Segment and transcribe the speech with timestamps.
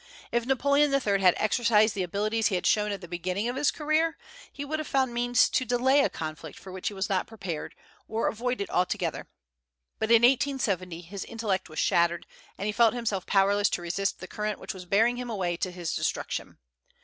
[0.31, 1.21] If Napoleon III.
[1.21, 4.17] had exercised the abilities he had shown at the beginning of his career,
[4.51, 7.75] he would have found means to delay a conflict for which he was not prepared,
[8.07, 9.27] or avoid it altogether;
[9.99, 12.25] but in 1870 his intellect was shattered,
[12.57, 15.69] and he felt himself powerless to resist the current which was bearing him away to
[15.69, 16.57] his destruction.